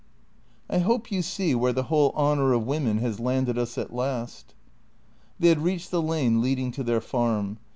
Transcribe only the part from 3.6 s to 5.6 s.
at last." They